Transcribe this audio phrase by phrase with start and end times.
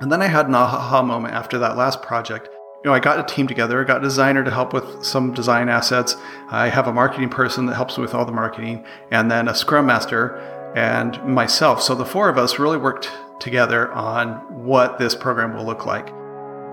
[0.00, 2.48] And then I had an aha moment after that last project.
[2.82, 5.34] You know, I got a team together, I got a designer to help with some
[5.34, 6.16] design assets.
[6.48, 9.84] I have a marketing person that helps with all the marketing, and then a scrum
[9.84, 10.36] master
[10.74, 11.82] and myself.
[11.82, 13.10] So the four of us really worked
[13.40, 16.10] together on what this program will look like.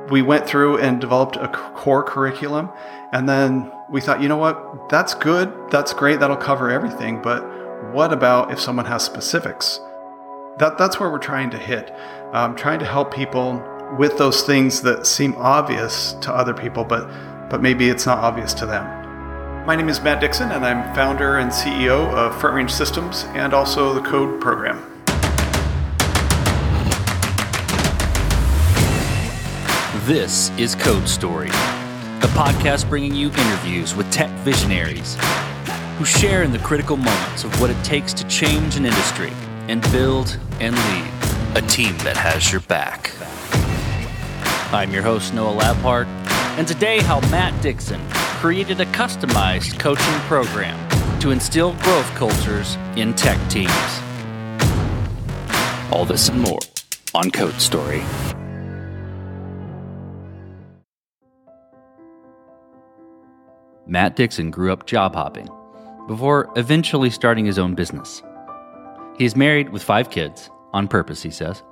[0.10, 2.70] We went through and developed a core curriculum,
[3.12, 7.44] and then we thought, you know what, that's good, that's great, that'll cover everything, but
[7.92, 9.82] what about if someone has specifics?
[10.58, 11.94] That, that's where we're trying to hit,
[12.34, 13.64] um, trying to help people
[13.96, 17.08] with those things that seem obvious to other people, but,
[17.48, 19.66] but maybe it's not obvious to them.
[19.68, 23.54] My name is Matt Dixon, and I'm founder and CEO of Front Range Systems and
[23.54, 24.84] also the Code program.
[30.08, 35.18] This is Code Story, a podcast bringing you interviews with tech visionaries
[36.00, 39.32] who share in the critical moments of what it takes to change an industry
[39.68, 41.12] and build and lead
[41.56, 43.12] a team that has your back.
[44.74, 46.08] I'm your host, Noah Labhart,
[46.58, 48.02] and today, how Matt Dixon
[48.40, 50.78] created a customized coaching program
[51.20, 53.72] to instill growth cultures in tech teams.
[55.92, 56.60] All this and more
[57.14, 58.04] on Code Story.
[63.86, 65.50] Matt Dixon grew up job hopping
[66.08, 68.22] before eventually starting his own business.
[69.18, 71.64] He is married with five kids, on purpose, he says,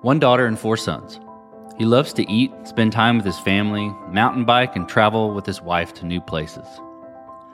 [0.00, 1.20] one daughter and four sons.
[1.76, 5.60] He loves to eat, spend time with his family, mountain bike, and travel with his
[5.60, 6.66] wife to new places.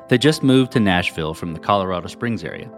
[0.08, 2.70] They just moved to Nashville from the Colorado Springs area.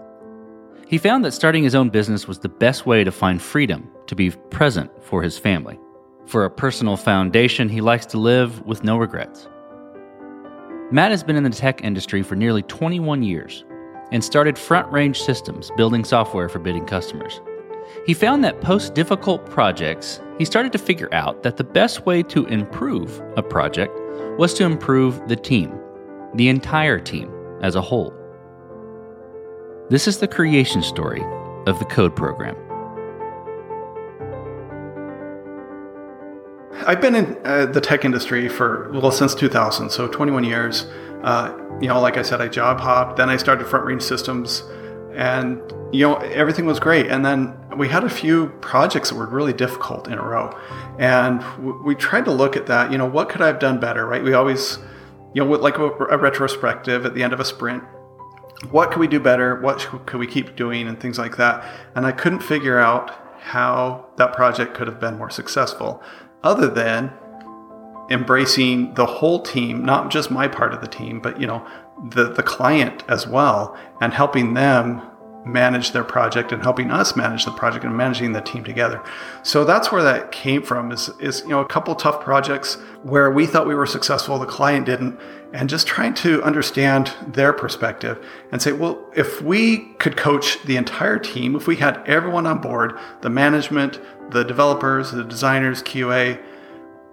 [0.88, 4.14] He found that starting his own business was the best way to find freedom to
[4.14, 5.78] be present for his family.
[6.24, 9.48] For a personal foundation, he likes to live with no regrets.
[10.90, 13.64] Matt has been in the tech industry for nearly 21 years
[14.14, 17.40] and started Front Range Systems, building software for bidding customers.
[18.06, 22.22] He found that post difficult projects, he started to figure out that the best way
[22.22, 23.92] to improve a project
[24.38, 25.76] was to improve the team,
[26.34, 27.28] the entire team
[27.60, 28.14] as a whole.
[29.90, 31.22] This is the creation story
[31.66, 32.54] of the Code program.
[36.86, 40.86] I've been in uh, the tech industry for well since 2000, so 21 years.
[41.24, 43.16] Uh, you know, like I said, I job hopped.
[43.16, 44.62] Then I started Front Range Systems,
[45.14, 45.58] and
[45.90, 47.06] you know everything was great.
[47.06, 50.56] And then we had a few projects that were really difficult in a row,
[50.98, 52.92] and w- we tried to look at that.
[52.92, 54.06] You know, what could I have done better?
[54.06, 54.22] Right?
[54.22, 54.78] We always,
[55.32, 57.82] you know, like a, a retrospective at the end of a sprint.
[58.70, 59.60] What could we do better?
[59.60, 61.64] What could we keep doing, and things like that.
[61.94, 63.10] And I couldn't figure out
[63.40, 66.02] how that project could have been more successful
[66.42, 67.12] other than
[68.10, 71.66] embracing the whole team, not just my part of the team, but you know,
[72.10, 75.02] the the client as well, and helping them
[75.46, 79.02] manage their project and helping us manage the project and managing the team together.
[79.42, 83.30] So that's where that came from is is you know a couple tough projects where
[83.30, 85.18] we thought we were successful, the client didn't,
[85.52, 90.76] and just trying to understand their perspective and say, well, if we could coach the
[90.76, 94.00] entire team, if we had everyone on board, the management,
[94.30, 96.40] the developers, the designers, QA,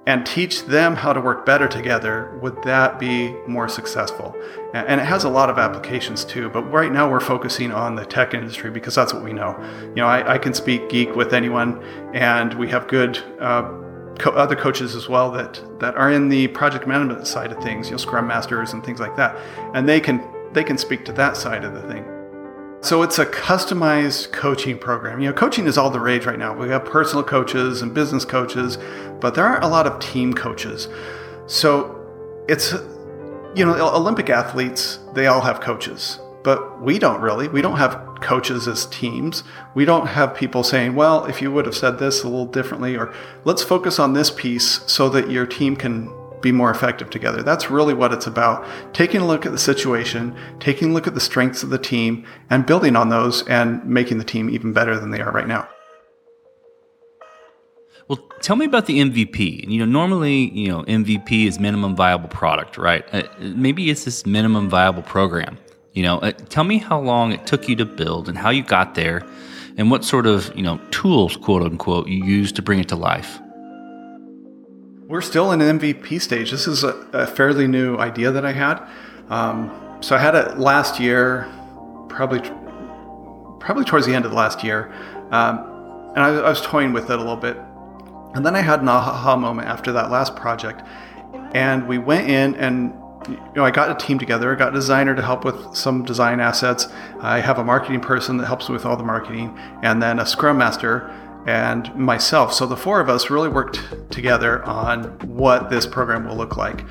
[0.08, 4.36] and teach them how to work better together, would that be more successful?
[4.74, 8.06] And it has a lot of applications too, but right now we're focusing on the
[8.06, 9.56] tech industry because that's what we know.
[9.90, 13.62] You know, I, I can speak geek with anyone, and we have good uh,
[14.18, 17.88] co- other coaches as well that, that are in the project management side of things,
[17.88, 19.38] you know, Scrum Masters and things like that,
[19.76, 22.04] and they can they can speak to that side of the thing.
[22.84, 25.22] So it's a customized coaching program.
[25.22, 26.58] You know, coaching is all the rage right now.
[26.58, 28.80] We have personal coaches and business coaches,
[29.20, 30.88] but there aren't a lot of team coaches.
[31.46, 32.74] So it's,
[33.54, 37.48] you know, Olympic athletes, they all have coaches, but we don't really.
[37.48, 39.44] We don't have coaches as teams.
[39.76, 42.98] We don't have people saying, well, if you would have said this a little differently,
[42.98, 43.14] or
[43.46, 46.10] let's focus on this piece so that your team can
[46.42, 47.44] be more effective together.
[47.44, 48.66] That's really what it's about.
[48.94, 52.26] Taking a look at the situation, taking a look at the strengths of the team,
[52.50, 55.68] and building on those and making the team even better than they are right now.
[58.08, 59.70] Well, tell me about the MVP.
[59.70, 63.06] You know, normally, you know, MVP is minimum viable product, right?
[63.14, 65.58] Uh, maybe it's this minimum viable program.
[65.94, 68.64] You know, uh, tell me how long it took you to build and how you
[68.64, 69.26] got there,
[69.78, 72.96] and what sort of you know tools, quote unquote, you used to bring it to
[72.96, 73.40] life.
[75.12, 76.52] We're still in an MVP stage.
[76.52, 78.82] This is a, a fairly new idea that I had.
[79.30, 81.52] Um, so I had it last year,
[82.08, 82.40] probably
[83.60, 84.90] probably towards the end of the last year,
[85.32, 85.58] um,
[86.16, 87.58] and I, I, was toying with it a little bit.
[88.36, 90.82] And then I had an aha moment after that last project,
[91.54, 92.94] and we went in and
[93.28, 94.54] you know, I got a team together.
[94.54, 96.88] I got a designer to help with some design assets.
[97.20, 100.58] I have a marketing person that helps with all the marketing, and then a scrum
[100.58, 101.14] master
[101.48, 102.54] and myself.
[102.54, 103.80] So the four of us really worked
[104.12, 106.86] together on what this program will look like.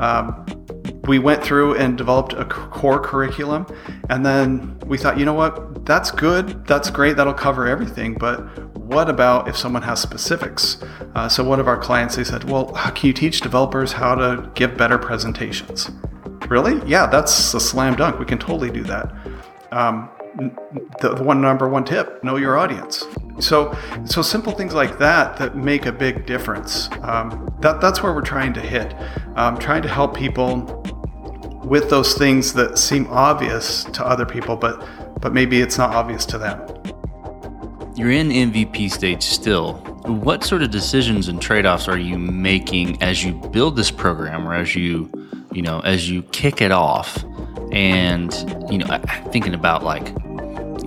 [0.00, 0.44] Um,
[1.06, 3.66] we went through and developed a core curriculum,
[4.10, 8.40] and then we thought, you know what, that's good, that's great, that'll cover everything, but
[8.76, 10.82] what about if someone has specifics?
[11.14, 14.50] Uh, so one of our clients, they said, well, can you teach developers how to
[14.54, 15.90] give better presentations?
[16.48, 16.80] Really?
[16.88, 18.18] Yeah, that's a slam dunk.
[18.18, 19.12] We can totally do that.
[19.72, 20.08] Um,
[21.00, 23.04] the, the, one number one tip: know your audience.
[23.38, 26.88] So, so simple things like that that make a big difference.
[27.02, 28.94] Um, that that's where we're trying to hit.
[29.36, 30.82] Um, trying to help people
[31.64, 34.86] with those things that seem obvious to other people, but
[35.20, 36.60] but maybe it's not obvious to them.
[37.96, 39.74] You're in MVP stage still.
[40.04, 44.54] What sort of decisions and trade-offs are you making as you build this program or
[44.54, 45.10] as you
[45.56, 47.24] you know, as you kick it off
[47.72, 48.32] and,
[48.70, 49.00] you know,
[49.32, 50.14] thinking about like,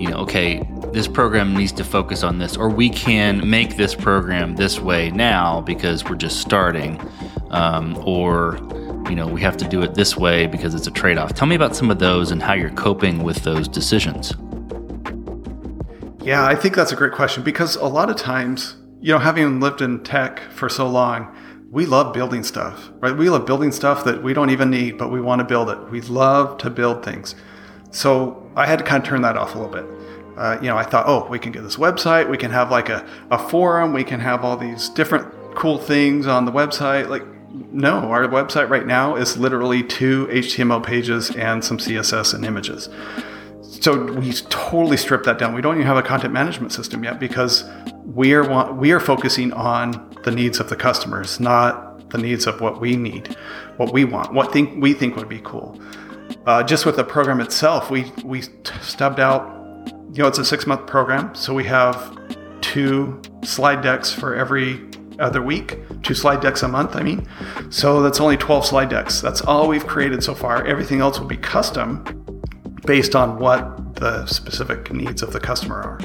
[0.00, 3.94] you know, okay, this program needs to focus on this, or we can make this
[3.94, 6.98] program this way now because we're just starting,
[7.50, 8.56] um, or,
[9.10, 11.34] you know, we have to do it this way because it's a trade off.
[11.34, 14.32] Tell me about some of those and how you're coping with those decisions.
[16.22, 19.60] Yeah, I think that's a great question because a lot of times, you know, having
[19.60, 21.36] lived in tech for so long,
[21.70, 23.14] we love building stuff, right?
[23.14, 25.90] We love building stuff that we don't even need, but we want to build it.
[25.90, 27.34] We love to build things.
[27.90, 29.86] So I had to kind of turn that off a little bit.
[30.36, 32.88] Uh, you know, I thought, oh, we can get this website, we can have like
[32.88, 37.08] a, a forum, we can have all these different cool things on the website.
[37.08, 37.24] Like,
[37.72, 42.88] no, our website right now is literally two HTML pages and some CSS and images.
[43.62, 45.54] So we totally stripped that down.
[45.54, 47.64] We don't even have a content management system yet because
[48.04, 52.60] we are we are focusing on the needs of the customers, not the needs of
[52.60, 53.36] what we need,
[53.76, 55.80] what we want, what think we think would be cool.
[56.50, 58.42] Uh, just with the program itself, we we
[58.82, 59.42] stubbed out.
[60.12, 62.18] You know, it's a six month program, so we have
[62.60, 64.80] two slide decks for every
[65.20, 66.96] other week, two slide decks a month.
[66.96, 67.28] I mean,
[67.70, 69.20] so that's only 12 slide decks.
[69.20, 70.66] That's all we've created so far.
[70.66, 72.02] Everything else will be custom
[72.84, 76.00] based on what the specific needs of the customer are.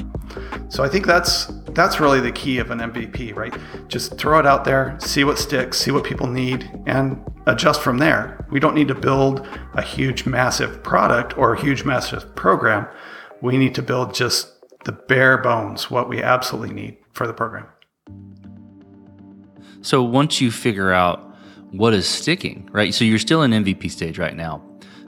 [0.68, 3.54] So I think that's that's really the key of an MVP, right?
[3.86, 7.98] Just throw it out there, see what sticks, see what people need, and adjust from
[7.98, 8.46] there.
[8.50, 12.88] We don't need to build a huge, massive product or a huge, massive program.
[13.42, 17.66] We need to build just the bare bones, what we absolutely need for the program.
[19.82, 21.36] So once you figure out
[21.72, 22.94] what is sticking, right?
[22.94, 24.62] So you're still in MVP stage right now.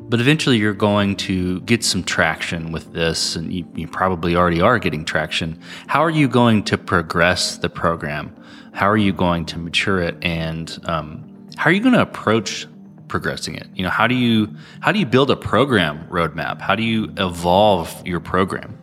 [0.09, 4.61] But eventually, you're going to get some traction with this, and you, you, probably already
[4.61, 5.61] are getting traction.
[5.87, 8.35] How are you going to progress the program?
[8.73, 12.67] How are you going to mature it, and um, how are you going to approach
[13.09, 13.67] progressing it?
[13.75, 16.61] You know, how do you how do you build a program roadmap?
[16.63, 18.79] How do you evolve your program?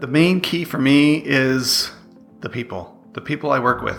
[0.00, 1.90] The main key for me is
[2.40, 3.98] the people, the people I work with.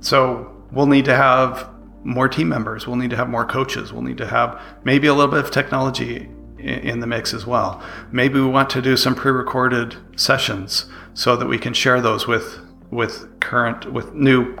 [0.00, 1.68] So we'll need to have
[2.04, 2.86] more team members.
[2.86, 3.92] We'll need to have more coaches.
[3.92, 6.28] We'll need to have maybe a little bit of technology
[6.58, 7.82] in the mix as well.
[8.12, 12.58] Maybe we want to do some pre-recorded sessions so that we can share those with
[12.90, 14.56] with current with new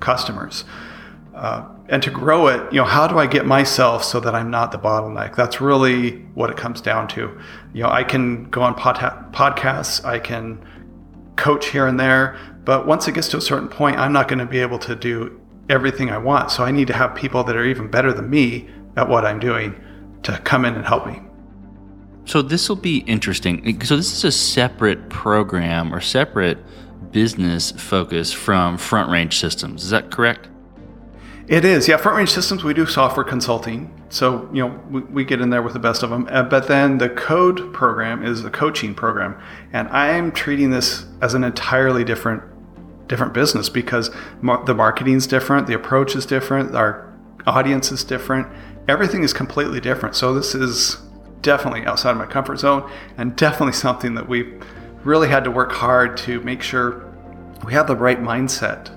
[0.00, 0.64] customers.
[1.34, 4.50] Uh, and to grow it, you know, how do I get myself so that I'm
[4.50, 5.36] not the bottleneck?
[5.36, 7.38] That's really what it comes down to.
[7.72, 10.66] You know, I can go on pod- podcasts, I can
[11.36, 14.38] coach here and there, but once it gets to a certain point, I'm not going
[14.38, 16.50] to be able to do everything I want.
[16.50, 19.38] So I need to have people that are even better than me at what I'm
[19.38, 19.74] doing
[20.22, 21.20] to come in and help me.
[22.24, 23.80] So this will be interesting.
[23.84, 26.58] So this is a separate program or separate
[27.12, 29.84] business focus from Front Range Systems.
[29.84, 30.48] Is that correct?
[31.46, 31.86] It is.
[31.86, 33.92] Yeah, Front Range Systems, we do software consulting.
[34.08, 36.26] So, you know, we, we get in there with the best of them.
[36.28, 39.40] Uh, but then the code program is the coaching program.
[39.72, 42.42] And I'm treating this as an entirely different
[43.08, 44.10] different business because
[44.40, 47.12] mar- the marketing's different, the approach is different, our
[47.46, 48.48] audience is different,
[48.88, 50.14] everything is completely different.
[50.14, 50.98] So this is
[51.42, 54.54] definitely outside of my comfort zone and definitely something that we
[55.04, 57.12] really had to work hard to make sure
[57.64, 58.90] we have the right mindset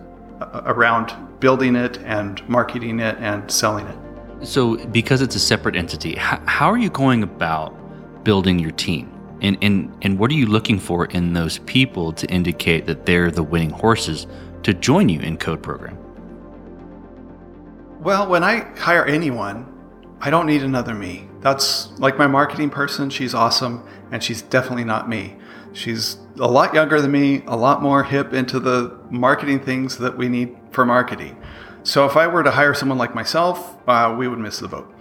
[0.66, 3.98] around building it and marketing it and selling it.
[4.46, 7.76] So, because it's a separate entity, how are you going about
[8.24, 9.19] building your team?
[9.42, 13.32] And, and, and what are you looking for in those people to indicate that they're
[13.32, 14.28] the winning horses
[14.64, 15.98] to join you in Code Program?
[18.02, 19.66] Well, when I hire anyone,
[20.22, 21.28] I don't need another me.
[21.42, 23.10] That's like my marketing person.
[23.10, 25.36] She's awesome, and she's definitely not me.
[25.74, 30.18] She's a lot younger than me, a lot more hip into the marketing things that
[30.18, 31.42] we need for marketing.
[31.84, 34.94] So if I were to hire someone like myself, uh, we would miss the boat.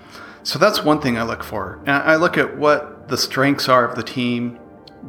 [0.42, 1.80] So that's one thing I look for.
[1.86, 4.56] I look at what the strengths are of the team,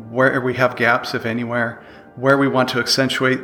[0.09, 1.83] where we have gaps, if anywhere,
[2.15, 3.39] where we want to accentuate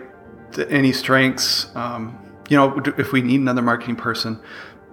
[0.51, 1.73] the, any strengths.
[1.75, 4.39] Um, you know, if we need another marketing person,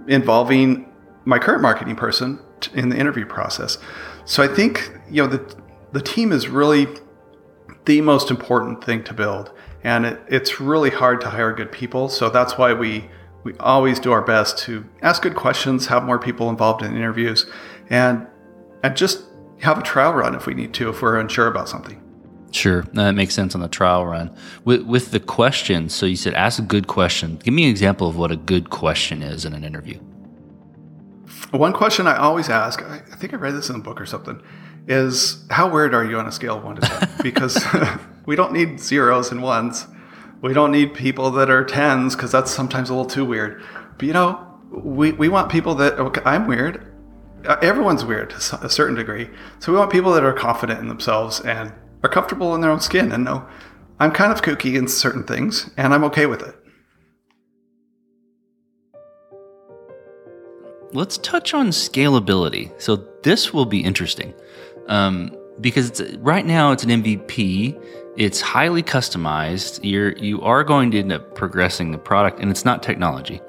[0.06, 0.92] involving
[1.24, 2.40] my current marketing person
[2.74, 3.78] in the interview process.
[4.24, 5.56] So I think you know the
[5.92, 6.86] the team is really
[7.84, 12.08] the most important thing to build, and it, it's really hard to hire good people.
[12.08, 13.10] So that's why we
[13.44, 17.46] we always do our best to ask good questions, have more people involved in interviews,
[17.90, 18.26] and
[18.82, 19.24] and just
[19.60, 22.02] have a trial run if we need to if we're unsure about something.
[22.52, 24.34] Sure, that makes sense on the trial run.
[24.64, 27.36] With, with the questions, so you said ask a good question.
[27.36, 29.98] Give me an example of what a good question is in an interview.
[31.50, 34.42] One question I always ask, I think I read this in a book or something,
[34.86, 37.08] is how weird are you on a scale of one to 10?
[37.22, 37.64] Because
[38.26, 39.86] we don't need zeros and ones.
[40.42, 43.62] We don't need people that are tens because that's sometimes a little too weird.
[43.96, 46.84] But you know, we, we want people that, okay, I'm weird.
[47.46, 49.30] Uh, everyone's weird to a certain degree.
[49.60, 51.72] So we want people that are confident in themselves and
[52.02, 53.46] are comfortable in their own skin and know
[54.00, 56.56] I'm kind of kooky in certain things and I'm okay with it.
[60.92, 62.72] Let's touch on scalability.
[62.80, 64.34] So this will be interesting
[64.88, 67.80] um, because right now it's an MVP.
[68.16, 69.80] It's highly customized.
[69.82, 73.40] You're you are going to end up progressing the product, and it's not technology,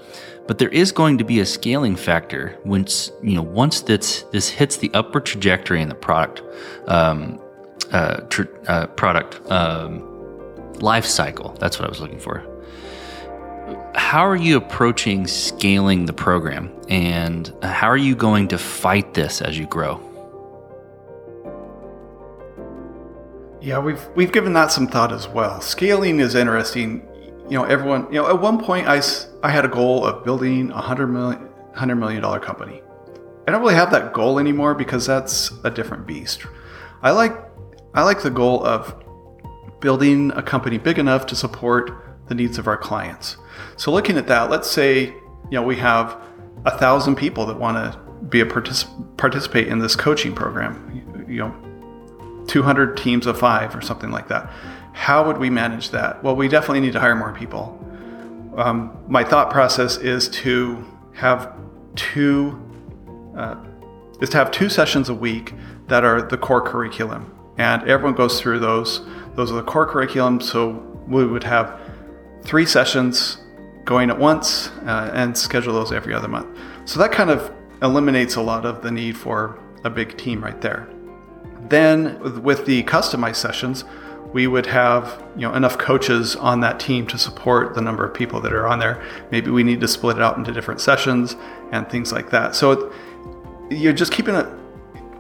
[0.47, 4.49] but there is going to be a scaling factor once you know once this this
[4.49, 6.41] hits the upward trajectory in the product.
[6.87, 7.39] Um,
[7.91, 10.01] uh, tr- uh, product um,
[10.79, 11.55] life cycle.
[11.59, 12.43] That's what I was looking for.
[13.93, 19.41] How are you approaching scaling the program, and how are you going to fight this
[19.41, 20.01] as you grow?
[23.63, 25.61] Yeah, we've we've given that some thought as well.
[25.61, 27.07] Scaling is interesting.
[27.49, 28.07] You know, everyone.
[28.07, 29.01] You know, at one point, I
[29.41, 32.81] I had a goal of building a hundred million hundred million dollar company.
[33.47, 36.45] I don't really have that goal anymore because that's a different beast.
[37.01, 37.37] I like
[37.93, 39.01] I like the goal of
[39.79, 41.89] building a company big enough to support
[42.27, 43.37] the needs of our clients.
[43.77, 46.17] So looking at that, let's say you know we have
[46.65, 51.25] a thousand people that want to be a particip- participate in this coaching program.
[51.29, 51.62] You know,
[52.47, 54.51] 200 teams of five or something like that.
[54.93, 56.23] How would we manage that?
[56.23, 57.79] Well, we definitely need to hire more people.
[58.57, 61.55] Um, my thought process is to have
[61.95, 62.59] two
[63.35, 63.55] uh,
[64.21, 65.53] is to have two sessions a week
[65.87, 69.05] that are the core curriculum and everyone goes through those.
[69.35, 70.41] Those are the core curriculum.
[70.41, 70.71] So
[71.07, 71.79] we would have
[72.43, 73.37] three sessions
[73.85, 76.57] going at once uh, and schedule those every other month.
[76.85, 80.59] So that kind of eliminates a lot of the need for a big team right
[80.61, 80.87] there.
[81.69, 83.83] Then with the customized sessions,
[84.33, 88.13] we would have you know enough coaches on that team to support the number of
[88.13, 89.03] people that are on there.
[89.31, 91.35] Maybe we need to split it out into different sessions
[91.71, 92.55] and things like that.
[92.55, 92.91] So
[93.69, 94.47] you're just keeping it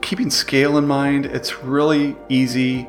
[0.01, 2.87] keeping scale in mind, it's really easy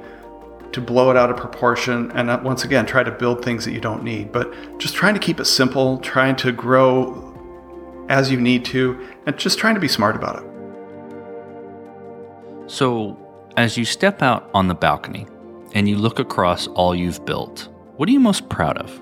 [0.73, 3.73] to blow it out of proportion and uh, once again try to build things that
[3.73, 4.33] you don't need.
[4.33, 7.31] But just trying to keep it simple, trying to grow
[8.09, 10.51] as you need to, and just trying to be smart about it.
[12.67, 13.17] So,
[13.57, 15.27] as you step out on the balcony
[15.73, 19.01] and you look across all you've built, what are you most proud of?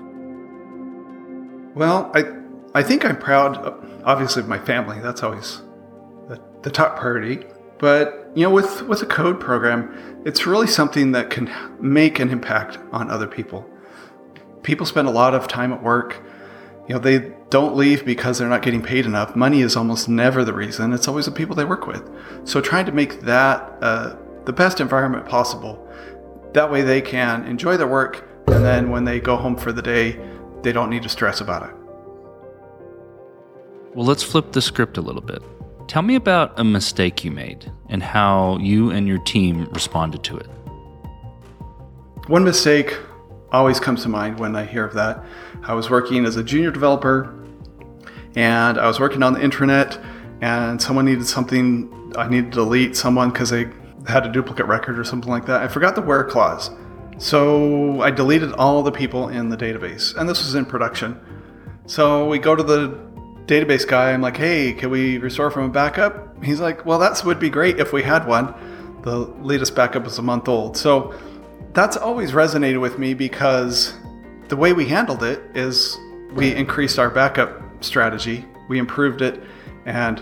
[1.75, 2.23] Well, I
[2.75, 3.57] I think I'm proud,
[4.03, 4.99] obviously, of my family.
[4.99, 5.61] That's always
[6.27, 7.45] the, the top priority.
[7.79, 12.29] But you know, with with a code program, it's really something that can make an
[12.29, 13.67] impact on other people.
[14.61, 16.21] People spend a lot of time at work.
[16.87, 19.35] You know, they don't leave because they're not getting paid enough.
[19.35, 20.91] Money is almost never the reason.
[20.91, 22.09] It's always the people they work with.
[22.43, 24.15] So trying to make that uh,
[24.45, 25.87] the best environment possible.
[26.53, 29.81] That way they can enjoy their work, and then when they go home for the
[29.81, 30.19] day,
[30.61, 31.75] they don't need to stress about it.
[33.93, 35.43] Well, let's flip the script a little bit.
[35.87, 40.37] Tell me about a mistake you made and how you and your team responded to
[40.37, 40.47] it.
[42.27, 42.97] One mistake
[43.51, 45.23] always comes to mind when I hear of that.
[45.61, 47.35] I was working as a junior developer
[48.35, 50.03] and I was working on the intranet
[50.41, 53.65] and someone needed something I needed to delete someone because they
[54.07, 55.61] had a duplicate record or something like that.
[55.61, 56.69] I forgot the where clause.
[57.17, 61.19] So I deleted all the people in the database and this was in production.
[61.85, 62.99] So we go to the
[63.45, 64.11] database guy.
[64.11, 66.43] I'm like, hey, can we restore from a backup?
[66.43, 68.53] He's like, well, that would be great if we had one.
[69.03, 70.77] The latest backup is a month old.
[70.77, 71.13] So
[71.73, 73.93] that's always resonated with me because
[74.47, 75.97] the way we handled it is
[76.33, 79.41] we increased our backup strategy, we improved it,
[79.85, 80.19] and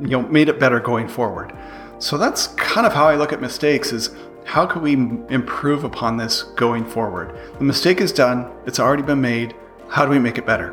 [0.00, 1.52] you know made it better going forward.
[2.00, 4.10] So that's kind of how I look at mistakes is
[4.44, 4.94] how can we
[5.32, 7.38] improve upon this going forward?
[7.58, 9.54] The mistake is done, it's already been made.
[9.88, 10.72] How do we make it better?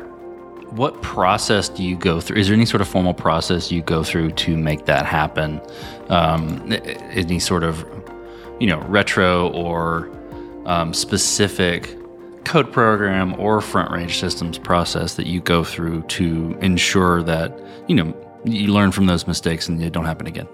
[0.70, 2.38] What process do you go through?
[2.38, 5.60] Is there any sort of formal process you go through to make that happen?
[6.08, 7.84] Um, any sort of
[8.58, 10.10] you know, retro or
[10.66, 11.96] um, specific
[12.44, 17.94] code program or front range systems process that you go through to ensure that, you
[17.94, 20.48] know, you learn from those mistakes and they don't happen again?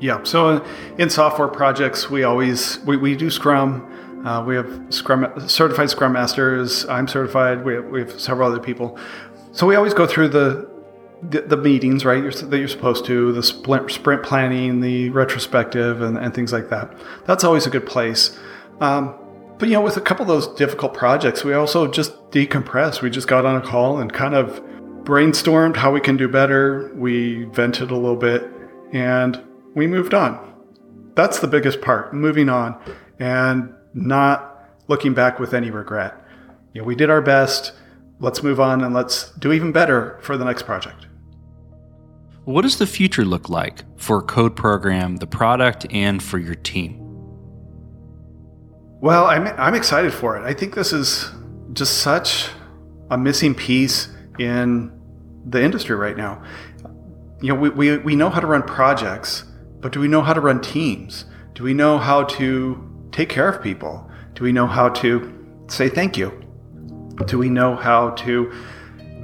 [0.00, 0.22] Yeah.
[0.22, 0.64] So
[0.98, 4.24] in software projects, we always we, we do Scrum.
[4.24, 6.86] Uh, we have Scrum certified Scrum masters.
[6.86, 7.64] I'm certified.
[7.64, 8.98] We have, we have several other people.
[9.52, 10.68] So we always go through the
[11.22, 12.22] the, the meetings, right?
[12.22, 16.68] You're, that you're supposed to the sprint, sprint planning, the retrospective, and, and things like
[16.68, 16.96] that.
[17.24, 18.38] That's always a good place.
[18.80, 19.18] Um,
[19.58, 23.02] but you know, with a couple of those difficult projects, we also just decompressed.
[23.02, 24.62] We just got on a call and kind of
[25.02, 26.92] brainstormed how we can do better.
[26.94, 28.48] We vented a little bit,
[28.92, 29.42] and
[29.78, 30.54] we moved on.
[31.14, 32.80] That's the biggest part, moving on
[33.18, 36.14] and not looking back with any regret.
[36.72, 37.72] You know, we did our best.
[38.20, 41.06] Let's move on and let's do even better for the next project.
[42.44, 46.96] What does the future look like for Code Program, the product, and for your team?
[49.00, 50.44] Well, I'm, I'm excited for it.
[50.44, 51.30] I think this is
[51.72, 52.48] just such
[53.10, 54.08] a missing piece
[54.38, 54.90] in
[55.46, 56.42] the industry right now.
[57.40, 59.44] You know, we, we, we know how to run projects,
[59.80, 61.24] but do we know how to run teams?
[61.54, 64.10] Do we know how to take care of people?
[64.34, 65.34] Do we know how to
[65.68, 66.32] say thank you?
[67.26, 68.52] Do we know how to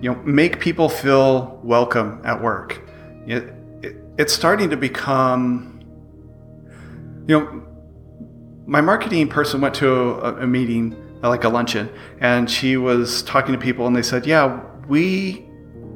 [0.00, 2.80] you know make people feel welcome at work?
[3.26, 5.80] It, it, it's starting to become
[7.26, 7.62] you know
[8.66, 11.88] my marketing person went to a, a meeting uh, like a luncheon
[12.20, 15.46] and she was talking to people and they said yeah we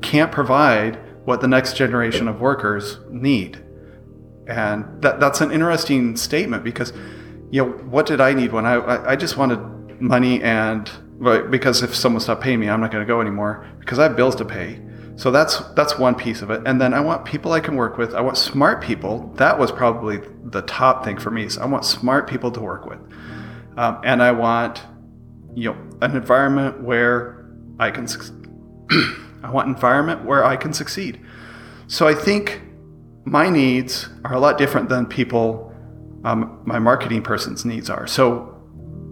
[0.00, 3.62] can't provide what the next generation of workers need
[4.49, 6.93] and that that's an interesting statement because
[7.50, 9.59] you know what did I need when I I, just wanted
[10.00, 10.90] money and
[11.50, 14.17] because if someone stopped paying me I'm not going to go anymore because I have
[14.17, 14.81] bills to pay.
[15.17, 16.62] So that's that's one piece of it.
[16.64, 18.14] And then I want people I can work with.
[18.14, 19.33] I want smart people.
[19.37, 22.87] That was probably the top thing for me so I want smart people to work
[22.87, 23.00] with.
[23.76, 24.83] Um, and I want
[25.55, 28.07] you know an environment where I can
[29.42, 31.20] I want environment where I can succeed.
[31.87, 32.62] So I think
[33.31, 35.73] my needs are a lot different than people,
[36.25, 38.07] um, my marketing person's needs are.
[38.07, 38.55] So,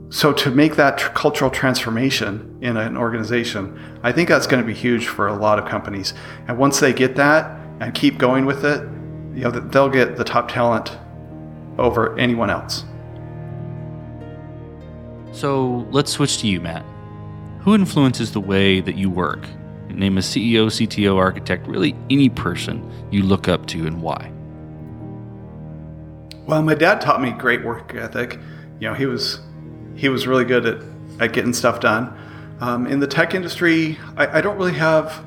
[0.09, 4.67] so to make that tr- cultural transformation in an organization, I think that's going to
[4.67, 6.15] be huge for a lot of companies.
[6.49, 8.83] And once they get that and keep going with it,
[9.35, 10.97] you know, they'll get the top talent
[11.79, 12.85] over anyone else.
[15.33, 16.85] So let's switch to you, Matt.
[17.61, 19.47] Who influences the way that you work
[19.97, 24.31] Name a CEO, CTO, architect, really any person you look up to and why.
[26.47, 28.39] Well, my dad taught me great work ethic.
[28.79, 29.41] You know, he was
[29.95, 30.83] he was really good at,
[31.19, 32.17] at getting stuff done.
[32.61, 35.25] Um, in the tech industry, I, I don't really have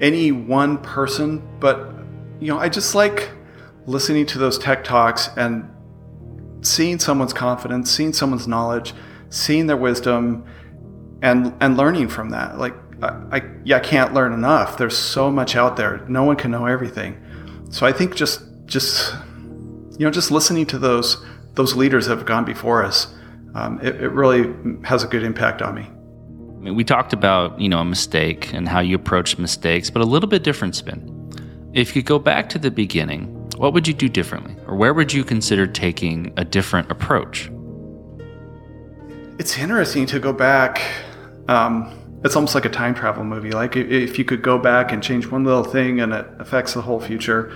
[0.00, 1.92] any one person, but
[2.40, 3.30] you know, I just like
[3.86, 5.70] listening to those tech talks and
[6.62, 8.94] seeing someone's confidence, seeing someone's knowledge,
[9.30, 10.44] seeing their wisdom,
[11.22, 12.58] and and learning from that.
[12.58, 14.78] Like I, yeah, I can't learn enough.
[14.78, 16.04] There's so much out there.
[16.08, 17.22] No one can know everything.
[17.70, 19.14] So I think just just
[19.98, 23.14] you know just listening to those those leaders that have gone before us,
[23.54, 24.54] um, it, it really
[24.84, 25.82] has a good impact on me.
[25.82, 30.02] I mean, we talked about you know a mistake and how you approach mistakes, but
[30.02, 31.12] a little bit different spin.
[31.74, 35.12] If you go back to the beginning, what would you do differently, or where would
[35.12, 37.50] you consider taking a different approach?
[39.38, 40.80] It's interesting to go back.
[41.48, 43.52] Um, it's almost like a time travel movie.
[43.52, 46.82] Like if you could go back and change one little thing and it affects the
[46.82, 47.52] whole future.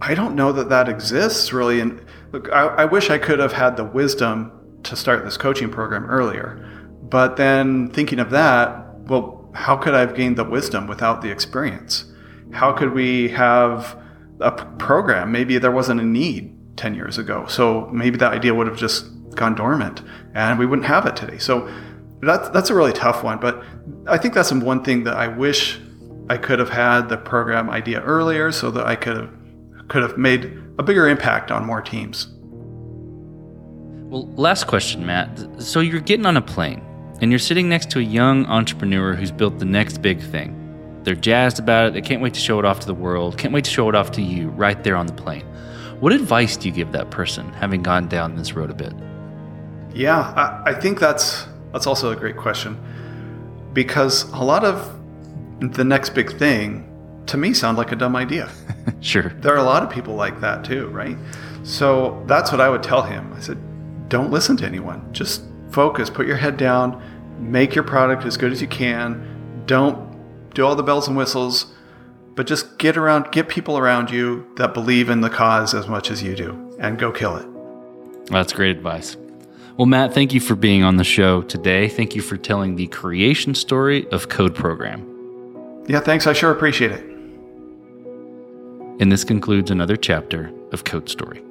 [0.00, 1.80] I don't know that that exists really.
[1.80, 4.52] And look, I, I wish I could have had the wisdom
[4.84, 6.62] to start this coaching program earlier.
[7.02, 11.30] But then thinking of that, well, how could I have gained the wisdom without the
[11.30, 12.04] experience?
[12.52, 13.98] How could we have
[14.40, 15.32] a program?
[15.32, 17.46] Maybe there wasn't a need 10 years ago.
[17.46, 20.02] So maybe that idea would have just gone dormant
[20.34, 21.38] and we wouldn't have it today.
[21.38, 21.68] So
[22.24, 23.62] that's that's a really tough one, but
[24.06, 25.80] I think that's one thing that I wish
[26.28, 29.30] I could have had the program idea earlier, so that I could have
[29.88, 32.28] could have made a bigger impact on more teams.
[34.08, 35.46] Well, last question, Matt.
[35.58, 36.82] So you're getting on a plane
[37.20, 40.60] and you're sitting next to a young entrepreneur who's built the next big thing.
[41.04, 41.94] They're jazzed about it.
[41.94, 43.38] They can't wait to show it off to the world.
[43.38, 45.44] Can't wait to show it off to you right there on the plane.
[46.00, 48.92] What advice do you give that person, having gone down this road a bit?
[49.94, 52.78] Yeah, I, I think that's that's also a great question.
[53.72, 54.96] Because a lot of
[55.60, 56.88] the next big thing
[57.26, 58.48] to me sound like a dumb idea.
[59.00, 59.30] sure.
[59.40, 61.18] There are a lot of people like that too, right?
[61.64, 63.32] So that's what I would tell him.
[63.32, 63.58] I said,
[64.08, 65.12] don't listen to anyone.
[65.12, 67.02] Just focus, put your head down,
[67.40, 69.64] make your product as good as you can.
[69.66, 70.14] Don't
[70.54, 71.74] do all the bells and whistles,
[72.36, 76.12] but just get around, get people around you that believe in the cause as much
[76.12, 77.46] as you do and go kill it.
[78.26, 79.16] That's great advice.
[79.76, 81.88] Well, Matt, thank you for being on the show today.
[81.88, 85.84] Thank you for telling the creation story of Code Program.
[85.88, 86.28] Yeah, thanks.
[86.28, 87.04] I sure appreciate it.
[89.00, 91.42] And this concludes another chapter of Code Story.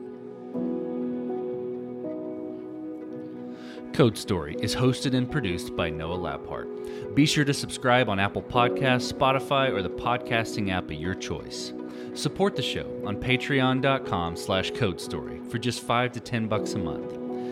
[3.92, 7.14] Code Story is hosted and produced by Noah Labhart.
[7.16, 11.74] Be sure to subscribe on Apple Podcasts, Spotify, or the podcasting app of your choice.
[12.14, 17.23] Support the show on patreon.com slash codestory for just 5 to 10 bucks a month.